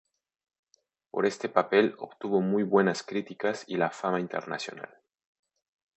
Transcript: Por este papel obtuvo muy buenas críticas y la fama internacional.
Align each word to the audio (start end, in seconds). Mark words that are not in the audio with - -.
Por 1.11 1.27
este 1.27 1.47
papel 1.47 1.93
obtuvo 1.99 2.41
muy 2.41 2.63
buenas 2.63 3.03
críticas 3.03 3.65
y 3.67 3.77
la 3.77 3.91
fama 3.91 4.19
internacional. 4.19 4.97